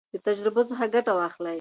[0.13, 1.49] له تجربو څخه ګټه واخلئ.